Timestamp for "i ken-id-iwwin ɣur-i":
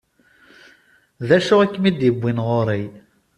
1.65-2.83